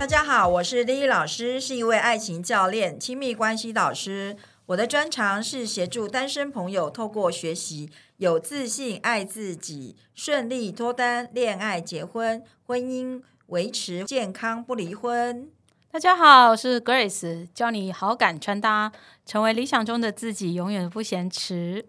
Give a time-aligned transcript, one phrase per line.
[0.00, 4.34] 大家好，我是丽丽老师，是一位爱情教练、亲密关系导师。
[4.64, 15.50] 我的专长是协助单身朋友透过学习有自信、爱自己，顺利脱单、恋爱、结婚、婚姻维持健康不离婚。
[15.90, 18.90] 大家好，我是 Grace，教你好感穿搭，
[19.26, 21.84] 成为理想中的自己，永远不嫌迟。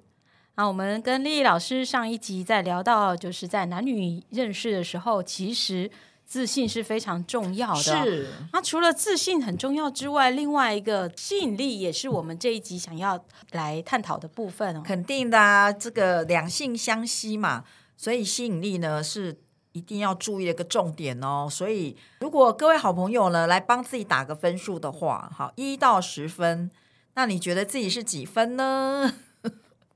[0.56, 5.90] 那我们跟丽丽老师上一集在聊到，就是在男女认识的时候，其实
[6.32, 7.82] 自信是非常重要的。
[7.82, 14.82] 是，那除了自信很重要之外，另外一个吸引力也是我们这一集想要来探讨的部分哦。
[14.82, 17.66] 肯定的啊，这个两性相吸嘛，
[17.98, 19.42] 所以吸引力呢是
[19.74, 21.50] 一定要注意的一个重点哦。
[21.52, 26.72] 所以，如果各位好朋友呢来帮自己打个分数的话，好，一到十分，
[27.16, 29.16] 那你觉得自己是几分呢？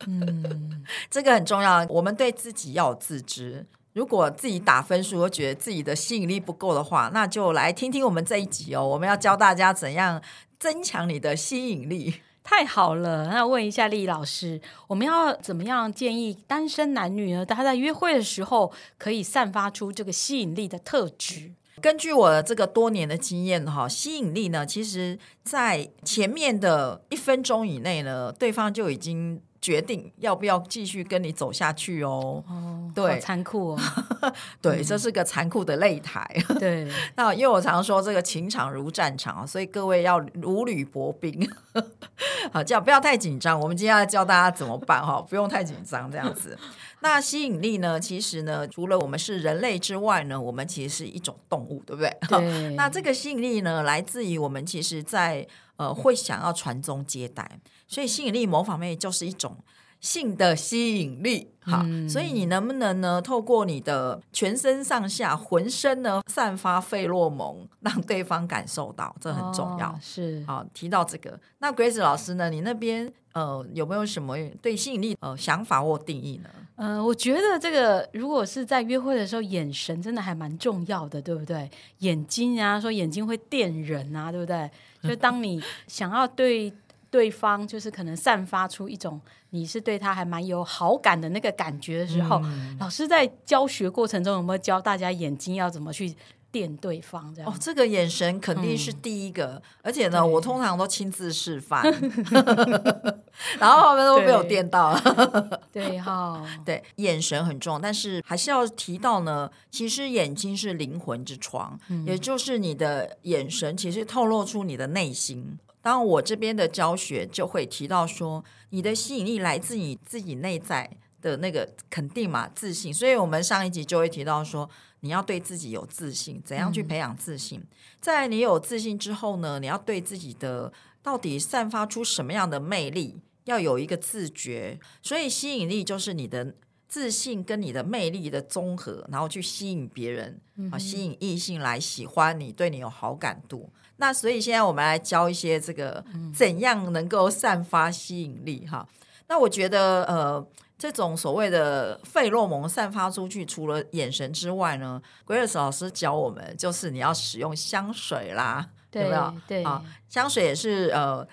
[0.05, 3.65] 嗯， 这个很重要，我们对自己要有自知。
[3.95, 8.85] 如果自己打分数，又觉得自己的吸引力不够的话，那就来听听我们这一集哦。
[8.85, 10.21] 我们要教大家怎样
[10.59, 12.15] 增强你的吸引力。
[12.43, 13.27] 太好了。
[13.27, 17.45] 那问一下丽丽老师，我们要怎么样建议单身男女呢？
[17.45, 21.53] 他在约会的时候可以散发出这个吸引力的特质？
[21.81, 32.43] 根据我这个多年的经验哈，吸引力呢，其实在前面的一分钟以内呢，对方就已经决定要不要继续跟你走下去哦。
[32.47, 33.79] 哦，对残酷哦。
[34.61, 36.23] 对，这是个残酷的擂台。
[36.59, 41.49] 对， 那因为我常说这个情场如战场啊，所以各位要如履薄冰。
[42.53, 43.59] 好，这样不要太紧张。
[43.59, 46.55] 我们今天要教大家怎么办哈，不用太紧张这样子。
[46.99, 47.99] 那吸引力呢？
[47.99, 52.15] 其实呢，除了我们是人类之外呢，我们其实是一种动物，对不对？
[52.29, 59.55] 对那这个吸引力呢，来自于我们其实在呃会想要传宗接代，所以吸引力某方面就是一种
[59.99, 61.51] 性的吸引力。
[61.61, 69.89] 好，嗯所以你能不能呢，透过你的全身上下、浑身呢，散发费洛蒙，让对方感受到，这很重要。
[69.89, 72.51] 哦是好，提到这个，那 Grace 老师呢？
[72.51, 76.49] 你那边呃有没有什么对吸引力呃想法或定义呢？
[76.77, 81.71] 嗯、我觉得这个如果是在约会的时候，眼神真的还蛮重要的，对不对？
[81.99, 84.69] 眼睛啊，说眼睛会电人啊，对不对？
[85.01, 86.71] 就当你想要对
[87.15, 89.21] 对方，就是可能散发出一种
[89.51, 92.41] 你是对他还蛮有好感的那个感觉的时候，
[92.77, 96.13] 老师在教学过程中有没有教大家眼睛要怎么去
[96.51, 97.33] 电对方？
[97.33, 101.81] 这样、哦，这个眼神肯定是第一个，而且呢，我通常都亲自示范，
[103.59, 104.91] 然后他们都被我电到。
[104.91, 105.61] 了。
[105.71, 115.57] 对哈， 对，眼神很重要，但是还是要提到呢，其实眼睛是灵魂之窗，也就是你的眼神其实透露出你的内心。
[115.85, 120.89] 当然我这边的教学就会提到说，你的吸引力来自你自己内在
[121.21, 122.91] 的那个肯定嘛，自信。
[122.91, 124.67] 所以我们上一集就会提到说，
[125.01, 127.61] 你要对自己有自信，怎样去培养自信？
[128.01, 130.73] 在你有自信之后呢，你要对自己的
[131.03, 134.79] 到底散发出什么样的魅力，要有一个自觉。
[135.03, 136.55] 所以吸引力就是你的
[136.87, 140.41] 自信跟你的魅力的综合，然后去吸引别人
[140.71, 143.69] 啊，吸引异性来喜欢你，对你有好感度。
[143.97, 148.87] 那所以现在我们来教一些这个怎样能够散发吸引力哈。
[149.27, 150.47] 那我觉得呃。
[150.77, 159.33] 这种所谓的费洛蒙散发出去，除了眼神之外呢，Grace 老师教我们，就是你要使用香水啦，有对没有？
[159.47, 161.25] 对啊，香水也是呃，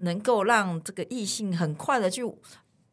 [0.00, 2.22] 能够让这个异性很快的去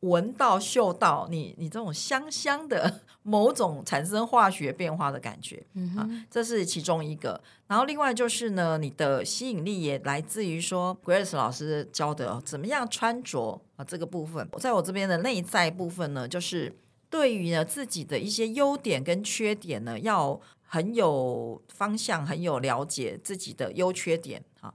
[0.01, 5.65] 闻到、嗅到你你这种香香的某种产生化学变化的感觉。
[5.73, 7.41] 嗯啊，这是其中一个。
[7.67, 14.47] 然后另外就是呢，你的吸引力也来自于说，Grace 老师教的哦怎么样穿着啊这个部分。
[14.59, 16.73] 在我这边的内在部分呢，就是
[17.09, 24.73] 对于呢自己的一些优点跟缺点呢，要很有方向，很有了解自己的优缺点啊。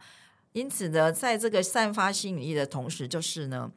[0.53, 3.71] 因此呢，在这个散发吸引力的同时，就是呢，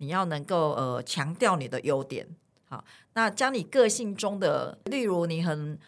[0.00, 2.26] 你要能够呃强调你的优点。
[2.68, 2.82] 好，
[3.12, 5.78] 那将你个性中的，例如你很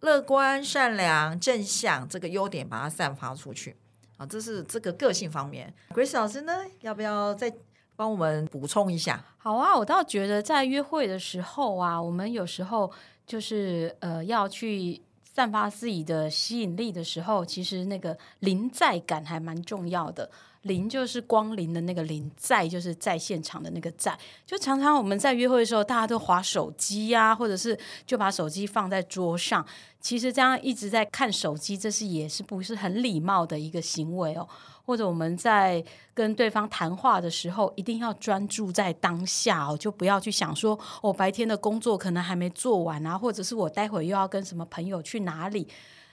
[0.00, 3.76] 乐观、善良、正向这个优点，把它散发出去。
[4.18, 5.72] 啊，这是这个个性方面。
[5.94, 7.52] Grace 老师呢，要不要再
[7.96, 9.24] 帮我们补充一下？
[9.38, 12.92] 好啊，我倒觉得在约会的时候啊，我们有时候
[13.26, 20.30] 就是呃要去散发自己的吸引力的时候，其实那个临在感还蛮重要的。
[20.62, 24.16] 临就是光临的那个临，在就是在现场的那个在。
[24.46, 29.64] 就常常我们在约会的时候，大家都划手机呀、或者是就把手机放在桌上。
[30.00, 34.48] 其实这样一直在看手机，这是也是不是很礼貌的一个行为哦。
[34.84, 35.82] 或者我们在
[36.12, 45.68] 跟对方谈话的时候，一定要专注在当下哦，就不要去想说我、白天的工作可能还没做完啊，或者是我待会又要跟什么朋友去哪里。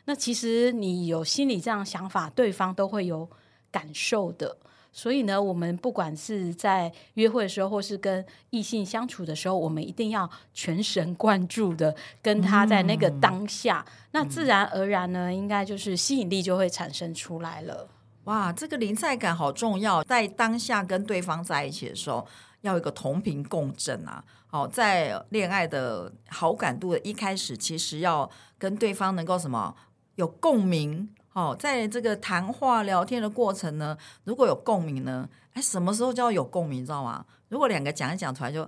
[0.05, 3.27] 那其实你有心里这样想法，对方都会有
[3.71, 4.57] 感受的。
[4.91, 17.87] 所以呢，我们不管是在约会的时候，或是跟异性相处的时候，我们一定要全神贯注的跟他在那个当下，那自然而然呢，应该就是吸引力就会产生出来了。
[18.23, 22.27] 哇，这个临在感好重要，在当下跟对方在一起的时候，
[22.61, 24.23] 要有一个同频共振啊。
[24.47, 29.73] 好，在恋爱的好感度的一开始，其实要跟对方能够什么
[30.15, 31.07] 有共鸣。
[31.39, 37.25] 好，在这个谈话聊天的过程呢，如果有共鸣呢，哎，什么时候叫有共鸣，你知道吗？
[37.47, 38.61] 如果两个讲一讲，突然就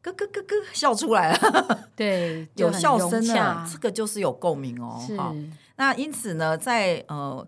[0.00, 4.98] 咯咯咯咯笑出来了， 对，有笑声呢，这个就是有共鸣哦。
[5.18, 5.34] 好，
[5.76, 7.46] 那因此呢，在呃。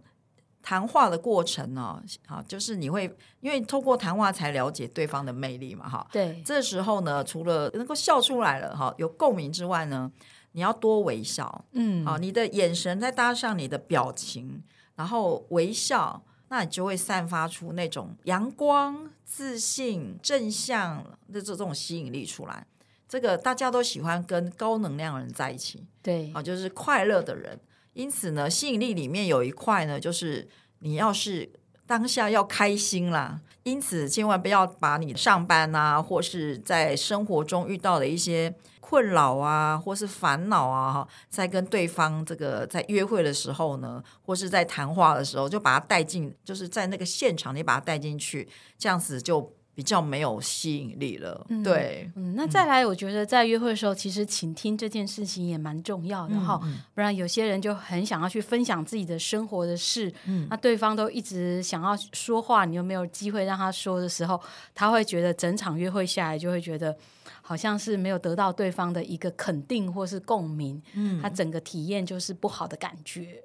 [0.60, 3.04] 谈话的过程呢，啊，就是你会
[3.40, 6.06] 因为透过谈话才了解对方的魅力嘛，哈。
[6.12, 6.42] 对。
[6.44, 10.12] 这时候呢，除了能够笑出来了，哈，有共鸣之外呢，
[10.58, 14.60] 你要多微笑，嗯，好，你的眼神再搭上你的表情，
[14.96, 22.66] 然后微笑，那你就会散发出那种阳光、自信、正向的这种吸引力出来。
[23.08, 27.56] 这个大家都喜欢跟高能量人在一起，对，啊，就是快乐的人。
[27.92, 30.48] 因此呢，吸引力里面有一块呢，就是
[30.80, 31.48] 你要是
[31.88, 33.40] 当下要开心啦。
[33.64, 48.48] 因此，千万不要把你上班啊，或是在生活中遇到的一些困扰啊，或是烦恼啊，在跟对方这个在约会的时候呢，或是在谈话的时候，就把它带进，就是在那个现场，你把它带进去，
[48.78, 49.57] 这样子就。
[49.78, 56.60] 比较没有吸引力了，对，嗯，那再来，我觉得在约会的时候，其实倾听这件事情也蛮重要的哈，
[56.92, 64.40] 不然有些人就很想要去分享自己的生活的事，嗯，那对方都一直想要说话，你又没有机会让他说的时候，
[64.74, 66.96] 他会觉得整场约会下来就会觉得
[67.40, 73.44] 好像是没有得到对方的一个肯定或是共鸣，嗯，他整个体验就是不好的感觉。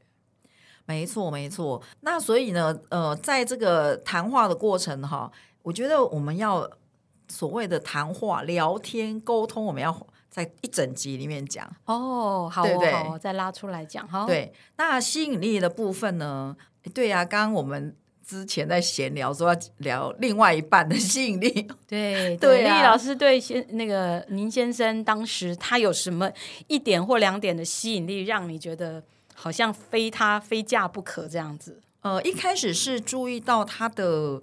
[0.88, 1.80] 没错，没错。
[2.02, 5.32] 那所以呢，呃，在这个谈话的过程哈。
[5.64, 6.70] 我觉得我们要
[7.28, 13.20] 所谓的谈话、聊天、沟通，我们要在一整集里面讲哦，好，对对？
[13.20, 14.26] 再拉出来讲哈。
[14.26, 16.56] 对，那吸引力的部分呢？
[16.94, 17.96] 对呀，刚刚我们
[18.26, 21.50] 之前在闲聊说要聊另外一半的吸引力，
[21.88, 22.64] 对对。
[22.64, 26.30] 丽老师对先那个您先生当时他有什么
[26.68, 29.02] 一点或两点的吸引力，让你觉得
[29.34, 31.80] 好像非他非嫁不可这样子？
[32.02, 34.42] 呃，一开始是注意到他的。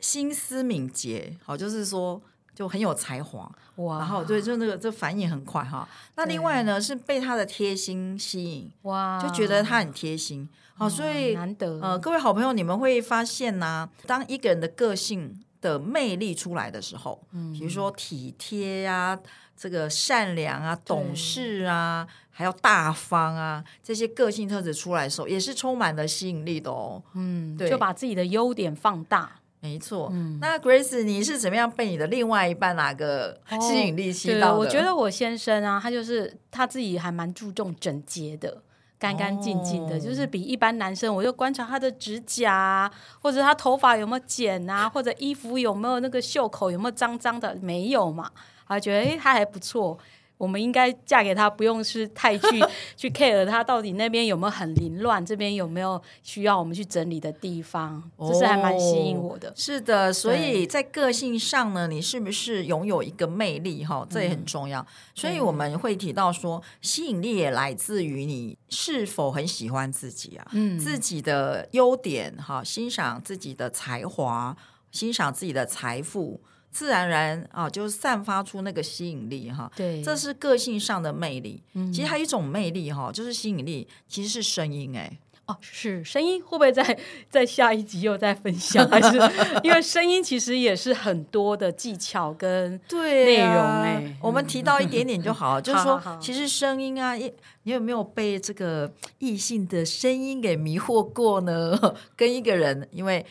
[0.00, 2.20] 心思敏捷，好，就是说
[2.54, 3.50] 就很有才华。
[3.76, 5.88] 哇，然后对，就那个这反应很快哈。
[6.16, 11.78] 那另外呢，是被他的贴心吸引哇，就觉得他很贴心，好，所以难得。
[11.80, 19.16] 呃，各位好朋友，你们会发现呢，当一个人的个性的魅力出来的时候，嗯，比如说体贴呀，
[19.56, 27.00] 这个善良啊，懂事啊，还有大方啊，这些个性特质出来的时候，也是充满了吸引力的哦。
[27.14, 29.40] 嗯，对，就把自己的优点放大。
[29.60, 34.58] 没错，那 Grace，你是怎么样被你的另外一半哪个吸引力吸到的？
[34.58, 38.62] 我觉得我先生啊，他就是他自己还蛮注重整洁的，
[39.00, 42.88] 干干净净的，就是比一般男生，我就观察他的指甲，
[43.20, 48.30] 或者他头发有没有剪啊， 或者衣服有没有那个袖口有没有脏脏的，没有嘛，
[48.68, 49.98] 他觉得哎，他还不错。
[50.38, 52.46] 我们应该嫁给他，不用是太去
[52.96, 59.52] 去 care 他到底那边有没有很凌乱，这边有没有需要我们去整理的地方，这是还蛮吸引我的。
[59.56, 63.84] 是的，所以在个性上呢，你是不是拥有一个魅力？
[63.84, 64.86] 哈，这也很重要。
[65.14, 74.56] 所以我们会提到说，吸引力也来自于你是否很喜欢自己啊，嗯，自己的优点，哈，欣赏自己的才华，
[74.92, 76.40] 欣赏自己的财富。
[76.70, 79.70] 自然而然啊，就散发出那个吸引力哈。
[79.74, 81.62] 对，这是个性上的魅力。
[81.74, 85.18] 嗯，其实还有一种魅力哈，就是吸引力，其实是声音哎。
[85.48, 86.98] 哦，是声音会不会在
[87.30, 88.86] 在下一集又再分享？
[88.88, 89.16] 还是
[89.64, 94.16] 因为声音其实也是很多的技巧跟 内容哎。
[94.22, 101.78] 我们提到一点点就好， 就是说，其实声音啊，你你有没有被这个异性的声音给迷惑过呢？
[102.14, 103.24] 跟一个人，因为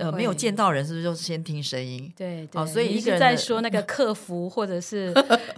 [0.00, 2.10] 呃没有见到人，是不是就先听声音？
[2.16, 5.12] 对对，所以一个人在说那个客服或者是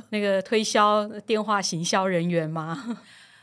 [0.09, 2.99] 那个推销电话行销人员吗？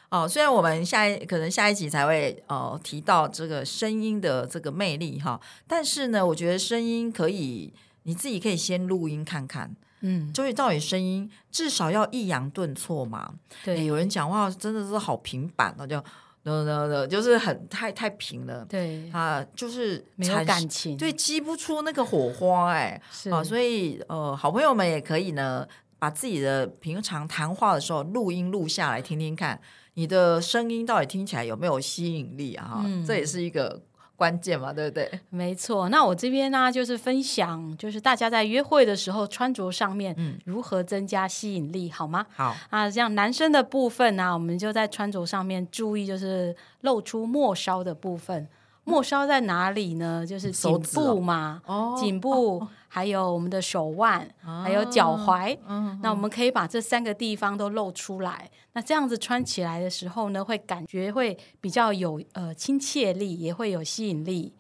[0.10, 7.74] 哦，虽然我们下一可能下一集才会呃提到这个声音的这个魅力哈，但是呢，我觉得声音可以
[8.04, 13.34] 你自己可以先录音看看，嗯，就是到底声音至少要抑扬顿挫嘛。
[13.66, 15.98] 对，有人讲话真的是好平板哦，就
[16.44, 18.64] no no no，，就是很太太平了。
[18.70, 23.02] 对啊，就是没有感情，对，激不出那个火花哎。
[23.12, 25.68] 是啊，所以呃，好朋友们也可以呢，
[26.00, 29.60] 把自己的平常谈话的时候录音录下来听听看。
[29.98, 32.84] 你的声音到底听起来有没有吸引力啊？
[32.86, 33.82] 嗯这也是一个
[34.16, 35.10] 关键嘛，对不对？
[35.32, 42.28] 没错，那我这边呢，就是分享，就是大家在约会的时候穿着上面，嗯如何增加吸引力，好吗？
[42.36, 48.48] 好，啊，像男生的部分呢、我们就在穿着上面注意，就是露出末梢的部分。
[48.88, 50.26] 末梢在哪里呢？
[50.26, 54.26] 就是颈部嘛，哦颈部，还有我们的手腕，
[54.64, 55.58] 还有脚踝。
[55.68, 58.50] 嗯，那我们可以把这三个地方都露出来。
[58.72, 64.54] 那这样子穿起来的时候呢，会感觉会比较有呃亲切力，也会有吸引力。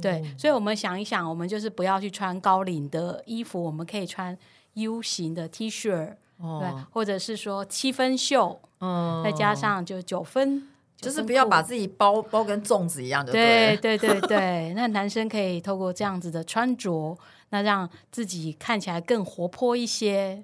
[0.00, 4.36] 对，所以我们想一想，我们就是不要去穿高领的衣服，我们可以穿
[4.74, 13.76] U 型的 T 恤，对，哦，或者是说七分袖，嗯再加上就九分，就是不要把自己包包跟粽子一样就对了。
[13.80, 17.16] 对对对，那男生可以透过这样子的穿着，
[17.50, 20.42] 那让自己看起来更活泼一些。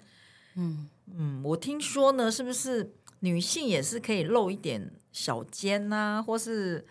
[0.54, 6.84] 嗯，嗯，我听说呢，是不是女性也是可以露一点小肩呐、或是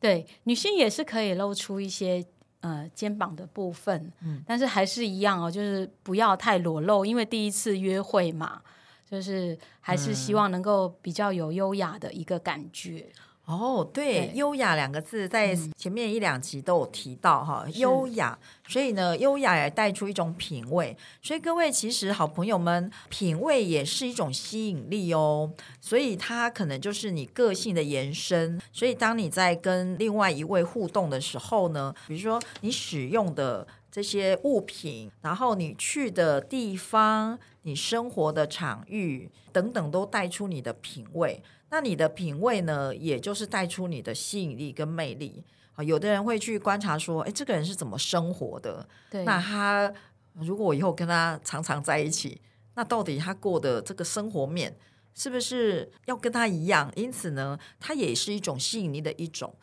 [0.00, 2.24] 对，女性也是可以露出一些
[2.60, 8.62] 呃肩膀的部分，嗯但是还是一样哦，就是不要太裸露，因为第一次约会嘛，
[9.08, 13.06] 就是还是希望能够比较有优雅的一个感觉。
[13.44, 18.36] 哦，对，对优雅两个字在前面一两集都有提到哈，优雅，
[18.66, 33.64] 所以呢，优雅也带出一种品味，所以各位其实好朋友们，品味也是一种吸引力哦，所以它可能就是你个性的延伸，所以当你在跟另外一位互动的时候呢，比如说你使用的。
[33.96, 41.42] 这些物品，然后你去的地方、你生活的场域等等，都带出你的品味。
[41.70, 45.42] 那你的品味呢，也就是带出你的吸引力跟魅力
[45.76, 45.82] 啊。
[45.82, 48.86] 有的人会去观察说，哎，这个人是怎么生活的？
[49.10, 49.90] 对，那他
[50.34, 52.38] 如果我以后跟他常常在一起，
[52.74, 54.76] 那到底他过的这个生活面
[55.14, 56.92] 是不是要跟他一样？
[56.96, 59.54] 因此呢，它也是一种吸引力的一种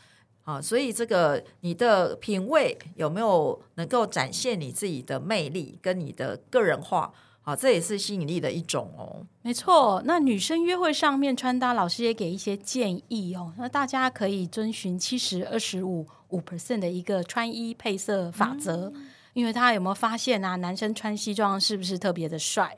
[0.44, 0.62] 啊。
[0.62, 7.14] 所以这个你的品味有没有能够展现你自己的魅力跟你的个人化？
[7.46, 9.26] 好，这也是吸引力的一种哦。
[9.42, 13.52] 没错，那女生约会上面穿搭，老师也给一些建议哦。
[13.58, 18.94] 那大家可以遵循七十二十五五 percent 的一个穿衣配色法则，
[19.34, 22.78] 因为他有没有发现啊，男生穿西装是不是特别的帅？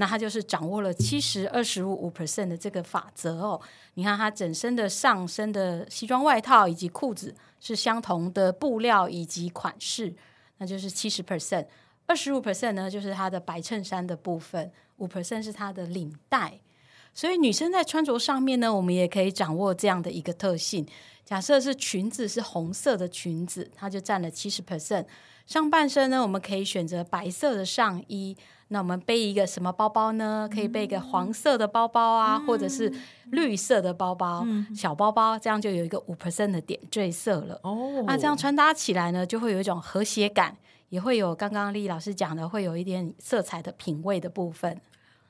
[0.00, 3.60] 那他就是掌握了七十二十五五 percent 的这个法则哦。
[3.94, 10.14] 你看他整身的上身的西装外套以及裤子是相同的布料以及款式，
[10.58, 11.66] 那就是七十 percent。
[12.06, 16.60] 二十五 percent 呢，就是他的白衬衫的部分，五 percent 是他的领带。
[17.12, 20.86] 所以女生在穿着上面呢，我们也可以掌握这样的一个特性。
[21.24, 25.04] 假设是裙子是红色的裙子，它就占了七十 percent。
[25.46, 28.36] 上半身呢，我们可以选择白色的上衣。
[28.70, 30.46] 那我们背一个什么包包呢？
[30.52, 32.92] 可以背一个黄色的包包啊，或者是
[33.30, 34.46] 绿色的包包、
[34.76, 37.58] 小包包，这样就有一个五 percent 的点缀色了。
[37.62, 40.54] 哦那这样穿搭起来呢，就会有一种和谐感，
[40.90, 44.78] 也会有刚刚丽老师讲的，会有一点色彩的品味的部分。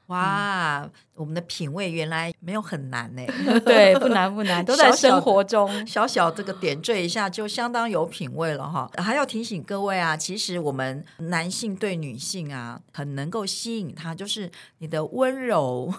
[0.08, 3.22] 哇，我们的品味原来没有很难呢。
[3.64, 5.86] 对，不难不难， 都在生活中。
[5.86, 8.90] 小小这个点缀一下，就相当有品味了哈。
[8.96, 15.92] 还要提醒各位啊，其实我们男性对女性啊，很能够吸引他，就是你的温柔、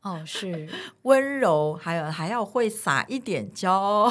[0.00, 0.66] 哦，是，
[1.02, 4.10] 温柔，还有还要会撒一点娇，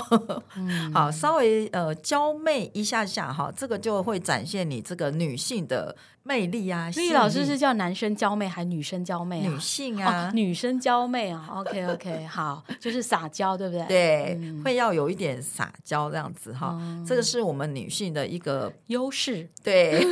[0.55, 6.89] 嗯，好，稍微呃娇媚一下下哈，这个就会展现你这个女性的魅力啊。
[6.95, 9.49] 丽老师是叫男生娇媚还女生娇媚啊？
[9.49, 11.47] 女性哦啊，，女生娇媚啊。
[11.51, 16.67] OK OK， 好，就是撒娇，对不对？，对，嗯会要有一点撒娇这样子哈。
[16.67, 19.49] 哦这个是我们女性的一个优势。
[19.63, 20.05] 对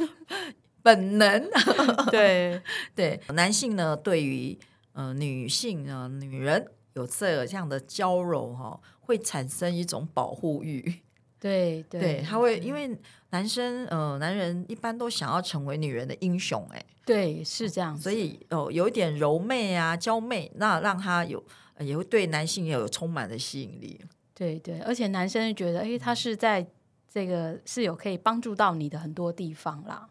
[0.82, 1.48] 本能。
[2.10, 2.60] 对，
[2.94, 4.58] 对男性呢，对于
[4.92, 11.02] 呃女性呢，女人有这这样的娇柔哈、会产生一种保护欲。
[11.40, 12.96] 对对，对，他会因为
[13.30, 21.42] 男生呃男人一般都想要成为女人的英雄哎，对是这样子，所以哦有一点柔媚啊娇媚，那让他有
[21.74, 24.00] 呃也会对男性也有充满的吸引力。
[24.34, 26.66] 对对，而且男生觉得，哎，他是在
[27.12, 30.08] 这个是有可以帮助到你的很多地方啦。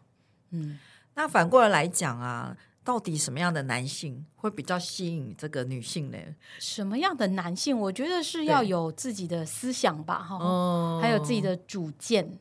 [0.50, 0.78] 嗯，
[1.14, 2.56] 那反过来来讲啊，
[2.88, 6.16] 到底什么样的男性会比较吸引这个女性呢？
[6.58, 12.38] 什么样的男性，我觉得是要有自己的思想吧，哈、哦还有自己的主见。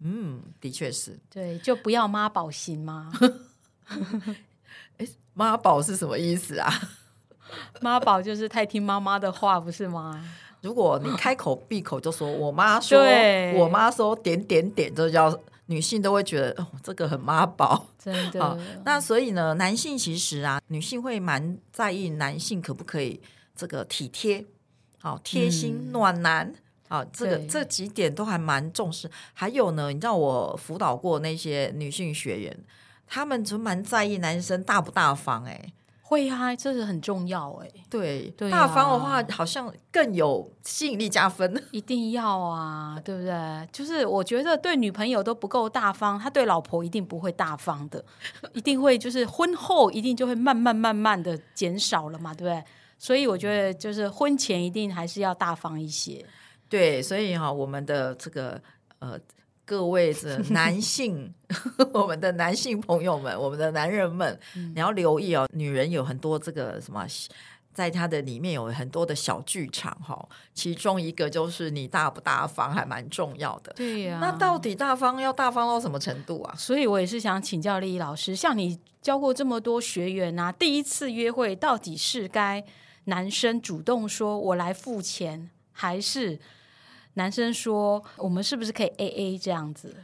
[0.00, 1.16] 嗯，的确是。
[1.30, 3.12] 对，就不要妈宝型吗。
[5.34, 6.68] 妈宝是什么意思啊？
[7.80, 10.20] 妈宝就是太听妈妈的话，不是吗？
[10.62, 15.30] 如果你开口闭口就说我妈说对，我妈说点点点，这叫
[15.66, 17.86] 女性都会觉得哦，这个很妈宝。
[17.98, 23.20] 真好的，，那所以呢，男性其实啊，女性会蛮在意男性可不可以
[23.54, 24.44] 这个体贴，
[24.98, 26.54] 好贴心暖男。
[26.88, 29.10] 好，这个对这几点都还蛮重视。
[29.34, 32.56] 还有呢，你知道我辅导过那些女性学员，
[33.08, 35.72] 她们就蛮在意男生大不大方、哎，
[36.08, 41.60] 会啊，这是很重要哎、对，对大方的啊话好像更有吸引力加分。
[41.72, 43.68] 一定要啊，对不对？
[43.72, 48.04] 就是我觉得对女朋友都不够大方，他对老婆一定不会大方的，
[48.52, 52.64] 一定会就是婚后一定就会慢慢慢慢的减少了嘛，对不对？
[52.98, 56.24] 所以我觉得就是婚前一定还是要大方一些。
[56.68, 58.62] 对，所以哈、我们的这个
[59.00, 59.18] 呃，
[59.66, 61.34] 各位的男性，
[61.92, 67.04] 我们的男性朋友们，我们的男人们，嗯你要留意哦，女人有很多这个什么。
[67.74, 73.70] 在她的里面有很多的小剧场哈，其中一个就是你大不大方，还蛮重要的。
[73.76, 76.54] 对呀、那到底大方要大方到什么程度啊？
[76.56, 82.64] 所以我也是想请教丽丽老师，像你教过这么多学员啊，第一次约会到底是该
[83.04, 86.40] 男生主动说我来付钱，还是
[87.16, 89.94] 男生说我们是不是可以 A A 这样子？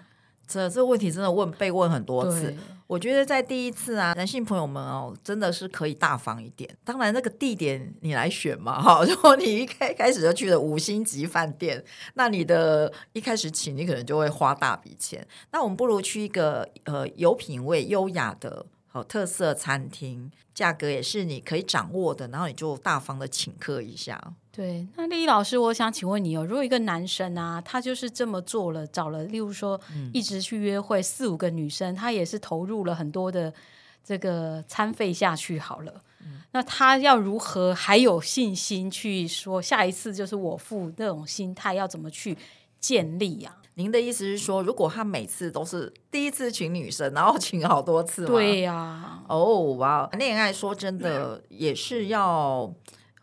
[0.47, 2.55] 这这个问题真的问被问很多次，
[2.87, 6.69] 我觉得在第一次啊，男性朋友们哦，真的是可以大方一点。
[6.85, 9.03] 当然，那个地点你来选嘛，哈。
[9.09, 11.83] 如果你一开开始就去了五星级饭店，
[12.15, 15.27] 那你的一开始请你可能就会花大笔钱。
[15.53, 24.35] 那我们不如去一个呃有品味、优雅的好特色餐厅，价格也是你可以掌握的，然后你就大方的请客一下。
[24.55, 29.81] 对，那丽丽老师，我想请问你哦，如果一个男生啊，他就是这么做了，找了，例如说，
[30.13, 33.51] 一直去约会四五个女生，他也是投入了很多的
[34.05, 36.03] 这个餐费下去，好了，
[36.51, 42.37] 那他要如何还有信心去说下一次就是我付那种心态，要怎么去
[42.79, 43.57] 建立啊？
[43.77, 48.29] 您的意思是说，如果他每次都是第一次请女生，然后请好多次吗？
[48.29, 52.71] 对呀、哦，哇，恋爱说真的也是要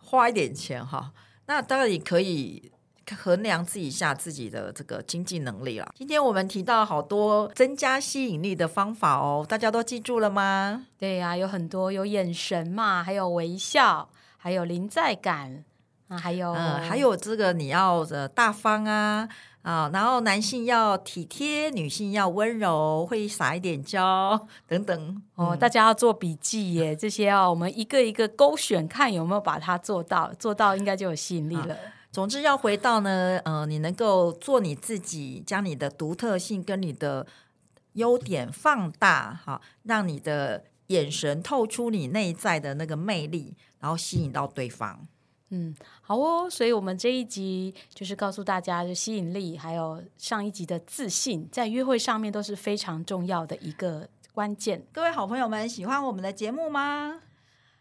[0.09, 1.11] 花一点钱哈。
[1.45, 2.71] 那当然也可以
[3.17, 5.87] 衡量自己一下自己的这个经济能力了。
[5.95, 10.85] 今天我们提到好多增加吸引力的方法哦，大家都记住了吗？
[10.97, 15.63] 对呀、有很多有眼神嘛，还有微笑，还有临在感
[16.07, 19.27] 啊，还有、嗯，还有这个你要呃大方啊
[19.69, 25.21] 啊，然后男性要体贴，女性要温柔，会撒一点娇 等等。
[25.35, 31.77] 哦，大家要做笔记耶， 这些啊，我们一个一个勾选，看有没有把它做到，做到应该就有吸引力了。
[32.11, 37.27] 总之要回到呢，呃，你能够做你自己，将你的独特性跟你的
[37.93, 45.05] 优点放大，哈，让你的眼神透出你内在的那个魅力，然后吸引到对方。
[45.51, 45.75] 嗯，
[46.09, 54.83] 好哦，所以我们这一集就是告诉大家，就吸引力，还有上一集的自信，在约会上面都是非常重要的一个关键。
[54.91, 57.21] 各位好朋友们，喜欢我们的节目吗？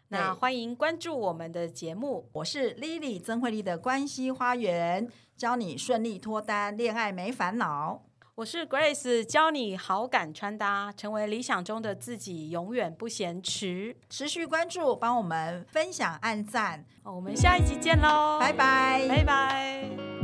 [0.09, 8.03] 那欢迎关注我们的节目，我是 Lily 曾慧丽的关系花园，教你顺利脱单，恋爱没烦恼。
[8.39, 13.93] 我是 Grace，教你好感穿搭，成为理想中的自己，永远不嫌迟。
[14.09, 19.05] 持续关注，帮我们分享、按赞，哦我们下一集见喽，拜拜。
[19.09, 20.18] 拜拜。